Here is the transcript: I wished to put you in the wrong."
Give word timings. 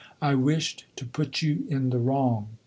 I 0.19 0.33
wished 0.33 0.85
to 0.95 1.05
put 1.05 1.43
you 1.43 1.67
in 1.69 1.91
the 1.91 1.99
wrong." 1.99 2.57